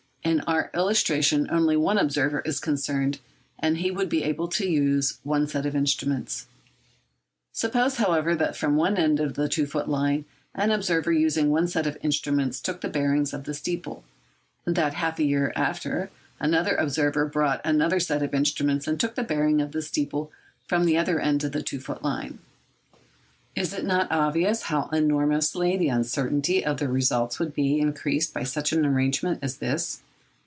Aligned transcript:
In 0.23 0.41
our 0.41 0.69
illustration 0.75 1.47
only 1.49 1.75
one 1.75 1.97
observer 1.97 2.41
is 2.45 2.59
concerned, 2.59 3.19
and 3.59 3.77
he 3.79 3.89
would 3.89 4.07
be 4.07 4.23
able 4.23 4.47
to 4.49 4.69
use 4.69 5.17
one 5.23 5.47
set 5.47 5.65
of 5.65 5.75
instruments. 5.75 6.45
Suppose, 7.51 7.95
however, 7.95 8.35
that 8.35 8.55
from 8.55 8.75
one 8.75 8.97
end 8.97 9.19
of 9.19 9.33
the 9.33 9.49
two 9.49 9.65
feet 9.65 9.87
line 9.87 10.25
an 10.53 10.69
observer 10.71 11.11
using 11.11 11.49
one 11.49 11.67
set 11.67 11.87
of 11.87 11.97
instruments 12.03 12.61
took 12.61 12.81
the 12.81 12.87
bearings 12.87 13.33
of 13.33 13.43
the 13.45 13.53
steeple; 13.55 14.03
and 14.65 14.75
that, 14.75 14.93
half 14.93 15.17
a 15.19 15.23
year 15.23 15.51
after, 15.55 16.09
another 16.39 16.75
observer 16.75 17.25
brought 17.25 17.59
another 17.65 17.99
set 17.99 18.21
of 18.21 18.33
instruments 18.35 18.87
and 18.87 18.99
took 18.99 19.15
the 19.15 19.23
bearing 19.23 19.59
of 19.59 19.71
the 19.71 19.81
steeple 19.81 20.31
from 20.67 20.85
the 20.85 20.97
other 20.99 21.19
end 21.19 21.43
of 21.43 21.51
the 21.51 21.63
two 21.63 21.79
feet 21.79 22.03
line, 22.03 22.37
is 23.55 23.73
it 23.73 23.83
not 23.85 24.09
obvious 24.11 24.63
how 24.63 24.87
enormously 24.89 25.75
the 25.75 25.89
uncertainty 25.89 26.63
of 26.63 26.77
the 26.77 26.87
result 26.87 27.39
would 27.39 27.53
be 27.55 27.79
increased 27.79 28.33
by 28.35 28.43
such 28.43 28.71
an 28.71 28.85
arrangement 28.85 29.39
as 29.41 29.57
this? 29.57 30.01